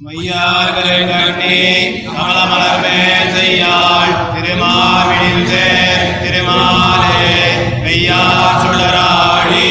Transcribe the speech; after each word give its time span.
மையார்கரை 0.00 0.98
கண்ணி 1.08 1.56
கமலமலர்மே 2.06 2.98
செய்யாள். 3.34 4.12
திருமாவினில் 4.34 5.50
திருமாலே 6.22 7.26
மெய்யார் 7.84 8.60
சுடராடி 8.62 9.66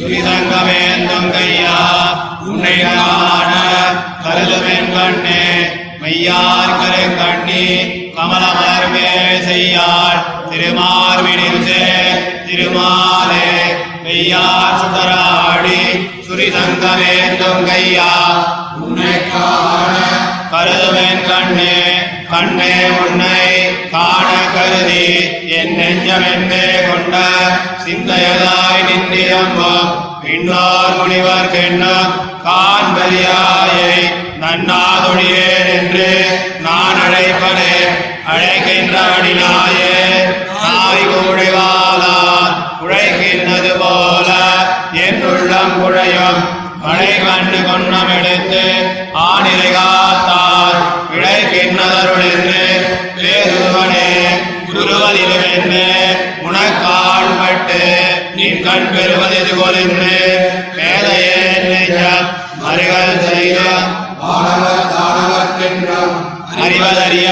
சுரிதங்கமேந்தும் 0.00 1.28
கையா 1.34 1.76
உன்னை 2.46 2.74
காண 2.86 3.52
கருதுமென் 4.24 4.90
கண்ணே 4.96 5.40
மெய்யார்கரை 6.02 7.06
கண்ணி 7.20 7.64
கமலமலர்மே 8.16 9.08
செய்யாள். 9.46 10.18
திருமார்வினில் 10.50 11.64
திருமாலே 12.48 13.48
மெய்யார் 14.04 14.78
சுடராடி 14.80 15.27
சுரிதங்கமேந்தும் 16.28 17.62
கையா 17.66 18.08
உன்னை 18.78 19.12
காண 19.28 19.94
கருதுவேன் 20.52 21.22
கண்ணே 21.28 21.74
கண்ணே 22.30 22.72
உன்னை 22.98 23.38
காண 23.90 24.26
கருதி 24.54 25.04
என் 25.58 25.74
நெஞ்சமென்றே 25.78 26.66
கொண்ட 26.88 27.16
சிந்தையதாய் 27.84 28.84
நின்றிரம்பும் 28.88 29.88
பின்னார் 30.22 30.96
முனிவர் 30.98 31.52
கெண்ணம் 31.52 32.12
காண்பதியாயை 32.44 33.94
நன்னாதொழியேன் 34.42 35.70
என்று 35.74 36.08
நான் 36.60 37.00
அழைப்பதே 37.06 37.74
அழைக்கின்றவனினாயே. 38.32 39.94
நாய் 40.54 41.06
கூழைவாளால் 41.08 42.54
உழைக்கின்றது 42.82 43.72
போ 43.78 43.92
உள்ளம் 45.78 45.84
குழையும் 45.84 46.40
மழை 46.82 47.10
கண்டு 47.18 47.58
கொன்னம் 47.62 48.10
எடுத்து 48.16 48.62
ஆணிலை 49.22 49.70
காத்தார் 49.72 50.78
இழைக்கின்றதருளென்று 51.16 52.62
பேருவனே 53.16 54.08
குருவதிலுமென்று 54.68 55.84
உனக்காழ்பட்டு 56.46 57.80
நின் 58.34 58.62
கண் 58.62 58.90
பெறுவது 58.92 59.38
பெறுவதெது 59.40 59.54
என்று 59.84 60.16
வேலையே 60.76 61.36
மறுகள் 62.62 63.20
செய்த 63.24 63.58
ஆடவர் 64.30 64.88
தாடவர்க்கென்றும் 64.92 66.16
அறிவதறிய 66.58 67.28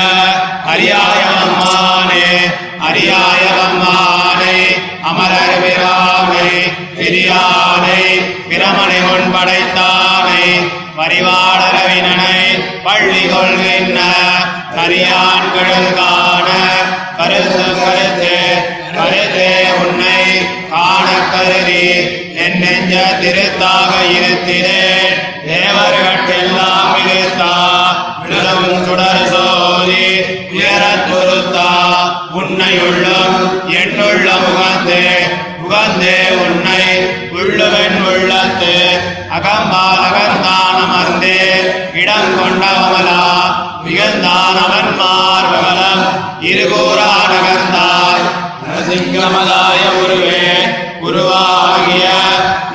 அரியாயவம்மானே 0.73 2.27
அரியாயவம்மானே 2.89 4.57
அமரர். 5.03 5.56
வரிவாளரவினனை 11.09 12.39
பள்ளி 12.85 13.21
கொள்கின்ற 13.27 13.99
கரியான் 14.73 15.45
கழல் 15.53 15.93
கருத்து 17.19 17.67
கருத்து 17.77 18.33
கருத்தே 18.97 19.51
உன்னை 19.77 20.19
காண 20.73 21.07
கருதி 21.33 21.85
என் 22.45 22.59
நெஞ்ச 22.61 22.95
திருத்தாக 23.21 23.93
இருத்தினேன். 24.17 25.15
தேவர்கட்டெல்லாம் 25.47 26.97
இருத்தா 27.05 27.53
விழவும் 28.25 28.85
சுடர் 28.85 29.25
சோதி 29.31 30.05
உயரத் 30.53 31.09
பொருத்தா 31.09 31.71
உன்னை 32.41 32.75
உள்ளம் 32.89 33.39
என்னுள்ள 33.77 34.29
முகந்தே 34.45 35.05
முகந்தே 35.61 36.19
அகம்பாலகர்தான் 39.37 40.79
அமர்ந்து 40.83 41.35
இடம் 42.01 42.33
கொண்டவமலா 42.37 43.23
மிகந்தான் 43.85 44.59
அவன் 44.63 44.93
மார்பகலம் 45.01 46.05
இருகூரா 46.49 47.11
நகர்ந்தாய் 47.33 48.25
நரசிங்கமலாய 48.63 49.83
உருவே 50.01 50.43
உருவாகிய 51.03 52.05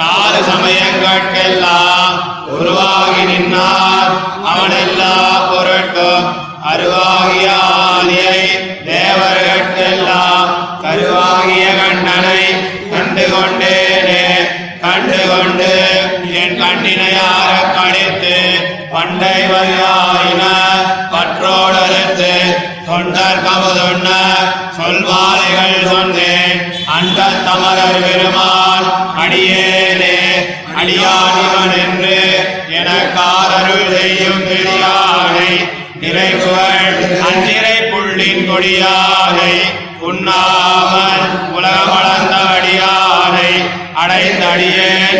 நாலு 0.01 0.41
சமயங்கட்கெல்லாம் 0.49 2.17
உருவாகி 2.55 3.25
நின்றார் 3.29 4.13
அவனெல்லா 4.51 5.13
பொருட்கும் 5.49 6.27
அருவாகிய 6.71 7.47
என் 16.93 17.03
கழித்து 17.75 18.35
பண்டை 18.93 19.35
வரியாயின 19.49 20.43
பற்றோடறுத்து 21.13 22.31
தொண்டர் 22.87 23.43
கமுதுண்ண 23.45 24.07
சொல்வாலைகள் 24.77 25.77
சொன்னேன் 25.85 26.59
அந்த 26.95 27.19
தமரர் 27.47 28.01
பெருமாள் 28.03 28.87
அடியேனே 29.23 30.17
அடியானிவன் 30.75 31.75
என்று 31.83 32.17
எனக்காரருள் 32.79 33.89
செய்யும் 33.93 34.43
பெரியானை 34.45 35.51
நிறைவுகள் 36.01 36.97
அஞ்சிறை 37.27 37.77
புள்ளின் 37.91 38.45
கொடியானை 38.49 39.53
உண்ணாமல் 40.01 41.25
உலகம் 41.51 41.91
வளர்ந்த 41.93 42.35
அடியானை 42.53 43.51
அடைந்தடியேன். 44.01 45.19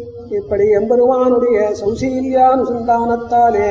இப்படி 0.39 0.65
எம்பெருமானுடைய 0.79 1.57
சௌசீல்யானுசந்தானத்தாலே 1.79 3.69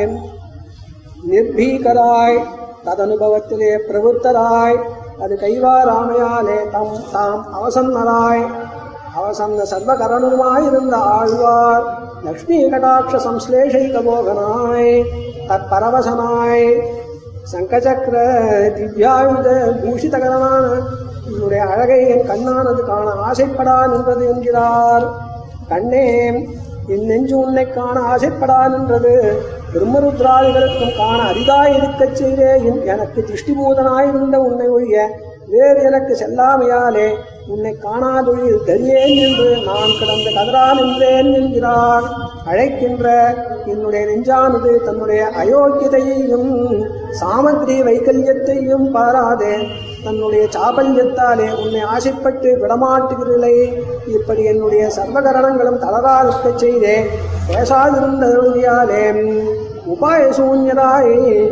நிர்பீகராய் 1.30 2.38
ததனுபவத்திலே 2.86 3.70
பிரவருத்தராய் 3.86 4.76
அது 5.24 5.34
கைவாராமையாலே 5.42 6.58
தம் 6.74 6.98
தாம் 7.14 7.42
அவசன்னராய் 7.58 8.44
அவசன்ன 9.20 9.66
சர்வகரணுமாயிருந்த 9.72 10.96
ஆழ்வார் 11.16 11.84
லக்ஷ்மி 12.26 12.58
கடாட்ச 12.74 13.14
சம்ஸ்லேஷைக 13.26 14.02
போகனாய் 14.08 14.92
தற்பரவசனாய் 15.48 16.66
சங்கச்சக்கர 17.52 18.16
திவ்யாயுத 18.76 19.48
பூஷிதகரனான 19.82 20.66
உன்னுடைய 21.30 21.62
அழகை 21.72 22.00
என் 22.12 22.28
கண்ணானது 22.30 22.82
காண 22.90 23.08
ஆசைப்படா 23.28 23.76
நின்றது 23.92 24.24
என்கிறார். 24.32 25.04
கண்ணே 25.70 26.04
என் 26.92 27.08
நெஞ்சு 27.08 27.34
உன்னை 27.38 27.64
காண 27.70 27.96
ஆசைப்படா 28.12 28.60
நின்றது. 28.68 29.14
பிரம்மருத்ராதிகளுக்கும் 29.72 30.96
காண 31.00 31.18
அரிதாய் 31.32 31.74
இருக்கச் 31.78 32.16
செய்தே 32.20 32.48
எனக்கு 32.92 33.20
திருஷ்டிபூதனாயிருந்த 33.28 34.36
உன்னை 34.46 34.68
ஒழிய 34.76 35.04
வேறு 35.52 35.80
எனக்கு 35.82 36.12
செல்லாமையாலே 36.22 37.06
உன்னை 37.52 37.72
காணாதொழில் 37.84 38.66
தரியேன் 38.66 39.14
என்று 39.26 39.46
நான் 39.68 39.94
கிடந்த 39.98 40.28
கதரா 40.36 40.64
நின்றேன் 40.78 41.30
என்கிறார். 41.38 42.06
அழைக்கின்ற 42.50 43.06
என்னுடைய 43.72 44.02
நெஞ்சானது 44.10 44.72
தன்னுடைய 44.86 45.22
அயோக்கியதையையும் 45.42 46.50
சாமகிரி 47.20 47.78
வைக்கல்யத்தையும் 47.88 48.86
பாராதே. 48.96 49.54
தன்னுடைய 50.04 50.48
சாபஞ்சத்தாலே 50.56 51.64
உன்னை 51.64 51.80
ஆசைப்பட்டு 51.80 52.58
விடமாட்டுகிறீர்களே. 52.60 53.82
இப்படி 54.06 54.44
என்னுடைய 54.44 54.90
சர்வகரணங்களும் 54.96 55.82
தளரா 55.84 56.18
இருக்கச் 56.22 56.58
செய்தே. 56.58 57.06
பேசாதிருந்தருளியாலே. 57.48 59.04
உபாய 59.92 60.22
சூன்யராய் 60.38 61.50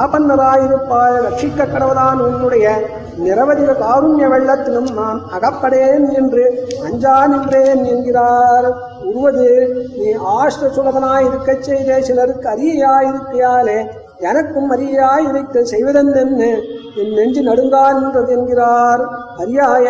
ஆபன்னராயிருப்பாய 0.00 1.14
ரட்சிக்க 1.26 1.66
கடவுளான் 1.66 2.18
உன்னுடைய 2.18 2.80
நிரவதிக 3.24 3.74
காருண்ய 3.78 4.28
வெள்ளத்திலும் 4.28 4.92
நான் 4.92 5.22
அகப்படேன் 5.40 6.14
என்று 6.14 6.68
அஞ்சா 6.84 7.26
நின்றேன் 7.26 7.84
என்கிறார். 7.84 8.72
உருவது 9.04 9.76
நீ 9.96 10.12
ஆஷ்ட 10.12 10.66
சுலகனாயிருக்கச் 10.76 11.60
செய்தே. 11.60 12.00
சிலருக்கு 12.00 12.48
அரியாயிருக்கையாலே 12.48 13.90
எனக்கும் 14.18 14.70
அரியாயிருக்க 14.72 15.62
செய்வதென்று 15.62 16.78
என் 16.96 17.14
நெஞ்சு 17.14 17.40
நடுங்கா 17.42 17.82
நின்றது 17.92 18.32
என்கிறார். 18.36 19.02
அரியாய 19.38 19.86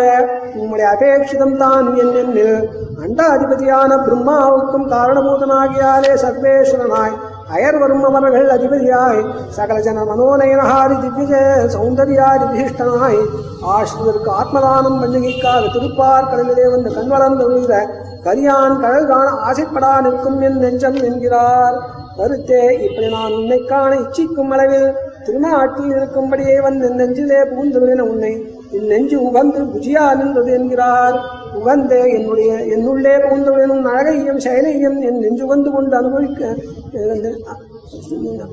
உம்முடைய 0.61 0.87
அபேட்சிதம் 0.95 1.57
தான் 1.57 1.97
என் 1.97 2.15
எண்ணில். 2.15 2.59
அண்டாதிபதியான 3.05 3.91
பிரம்மாவுக்கும் 4.07 4.87
காரணபூதனாகியாலே 4.95 6.13
சர்வேஸ்வரனாய். 6.25 7.15
அயர்வரும் 7.55 8.05
அவர்கள் 8.09 8.49
அதிபதியாய். 8.49 9.21
சகல 9.49 9.81
ஜன 9.81 10.05
மனோநயனஹாரி 10.05 10.97
திவ்ய 11.01 11.37
சௌந்தர்யாதி 11.77 12.47
விசிஷ்டனாய் 12.53 13.21
ஆசிரியருக்கு 13.75 14.31
ஆத்மதானம் 14.41 15.01
பண்டிகைக்காக 15.03 15.65
திருப்பார் 15.77 16.31
கடலிலே 16.31 16.69
வந்து 16.69 16.91
கண்வளர்ந்து 16.97 17.47
விழுந்த 17.49 17.75
கரியான் 18.25 18.81
கடல் 18.81 19.07
காண 19.07 19.29
ஆசைப்படா 19.49 20.01
நிற்கும் 20.01 20.41
என் 20.41 20.59
நெஞ்சம் 20.59 20.95
என்கிறார். 20.95 21.77
கருத்தே 22.17 22.63
இப்படி 22.87 23.09
நான் 23.09 23.33
உன்னை 23.33 23.65
காண 23.65 23.97
இச்சிக்கும் 23.97 24.51
அளவில் 24.51 24.89
திருநாட்டில் 25.25 25.93
இருக்கும்படியே 25.95 26.57
வந்து 26.63 26.87
நெஞ்சிலே 26.91 27.41
புகுந்துவின 27.51 28.01
உன்னை. 28.01 28.33
என் 28.71 28.87
நெஞ்சு 28.87 29.17
உகந்து 29.21 29.61
புஜியா 29.73 30.17
நின்றது 30.17 30.53
என்கிறார். 30.53 31.17
உகந்து 31.59 31.99
என்னுடைய 32.17 32.53
என்னுள்ளே 32.75 33.15
புகுந்துவினும் 33.29 33.83
அழகையும் 33.83 34.39
செயலையும் 34.39 35.01
என் 35.01 35.19
நெஞ்சு 35.19 35.47
வந்து 35.47 35.71
கொண்டு 35.71 35.97
அனுபவிக்க 35.97 36.55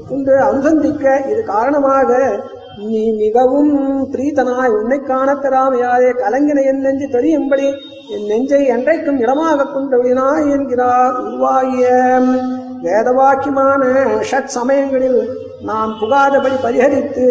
கொண்டு 0.10 0.34
அனுசந்திக்க 0.50 1.32
இது 1.32 1.44
காரணமாக 1.44 2.40
நீ 2.88 3.12
மிகவும் 3.12 3.74
பிரீத்தனாய். 4.12 4.74
உன்னை 4.80 4.98
காணப் 5.00 5.44
பெறாமையாதே 5.44 6.10
கலங்கின 6.24 6.66
என் 6.66 6.80
நெஞ்சு 6.80 7.08
தெரியும்படி 7.08 7.68
என் 8.10 8.26
நெஞ்சை 8.26 8.62
என்றைக்கும் 8.72 9.20
இடமாக 9.20 9.64
கொண்டவினாய் 9.64 10.52
என்கிறார். 10.52 11.16
உருவாகிய 11.22 11.88
வேதவாக்கியமான 12.84 13.82
ஷட் 14.32 14.56
சமயங்களில் 14.58 15.20
நான் 15.62 15.92
புகாதபடி 16.02 16.58
பரிஹரித்து 16.64 17.26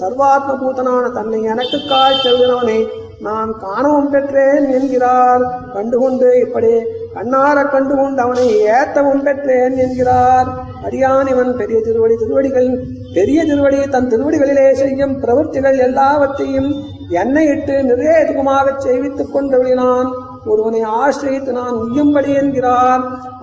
சர்வாத்ம 0.00 0.56
பூதனான 0.62 1.12
தன்னை 1.12 1.42
எனக்கு 1.42 1.78
காய்ச்செல்கிறவனை 1.90 2.86
நான் 3.20 3.58
காணவும் 3.60 4.10
பெற்றேன் 4.10 4.70
என்கிறார். 4.72 5.42
கண்டுகொண்டு 5.74 6.40
இப்படி 6.40 6.70
கண்ணார 7.14 7.70
கண்டுகொண்டு 7.70 8.20
அவனை 8.22 8.46
ஏத்தவும் 8.64 9.22
பெற்றேன் 9.22 9.76
என்கிறார். 9.76 10.48
அடியான் 10.84 11.28
இவன் 11.28 11.56
பெரிய 11.56 11.80
திருவடி 11.80 12.16
திருவடிகள் 12.16 12.70
பெரிய 13.14 13.44
திருவடி 13.44 13.88
தன் 13.88 14.08
திருவடிகளிலே 14.08 14.72
செய்யும் 14.72 15.22
பிரவர்த்திகள் 15.22 15.78
எல்லாவற்றையும் 15.78 16.70
என்னை 17.08 17.46
இட்டு 17.46 17.72
நிர்வேதுகமாகச் 17.72 18.84
செய்வித்துக் 18.86 19.36
கொண்டவளினான். 19.36 20.10
ஒருவனை 20.44 20.80
ஆசிரியத்து 20.80 21.52
நான் 21.52 21.84
உய்யும்படி 21.84 22.34
என்கிறார். 22.34 23.02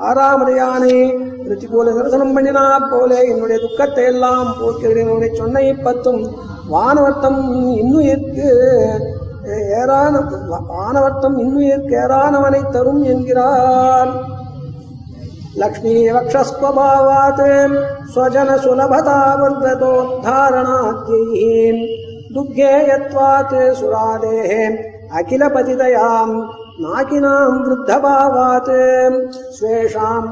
ஆறாமதையானே 0.09 1.25
ரித்திகூல 1.49 1.97
தரிசனம் 1.97 2.35
பண்ணினா 2.35 2.89
போலே 2.91 3.29
என்னுடைய 3.29 3.57
துக்கத்தை 3.65 4.03
எல்லாம் 4.03 4.55
போக்கிறேன் 4.61 5.33
சொன்ன 5.33 5.61
இப்பத்தும் 5.73 6.45
வானவர்த்தம் 6.71 7.41
இன்னும் 7.81 8.07
இருக்கு 8.13 8.49
ஏரான 9.79 10.13
வானவர்த்தம் 10.69 11.37
இன்னுயிர்க்கு 11.43 11.93
ஏறானவனை 12.03 12.61
தரும் 12.71 13.03
என்கிறார். 13.03 14.11
லக்ஷ்மீ 15.53 15.93
வக்ஷஸ்வபாவாத் 16.15 17.45
ஸ்வஜன 18.13 18.49
சுலபதா 18.65 19.19
வந்ததோத்தாரணாத்யைஹீம் 19.41 21.81
துக்கேயத்வாத் 22.35 23.57
சுராதேஹே 23.79 24.63
அகிலபதிதயாம் 25.19 26.35
नाकिनाम् 26.81 27.61
वृद्धभावात् 27.65 28.69
स्वेषाम् 29.57 30.27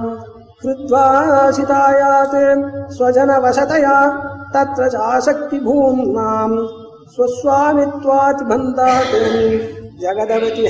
कृत्वासितायात् 0.61 2.35
स्वजनवसतया 2.95 3.97
तत्र 4.53 4.89
चासक्तिभूम्नाम् 4.95 6.55
स्वस्वामित्वात् 7.15 8.43
बन्धात् 8.49 9.15
जगदवति 10.01 10.67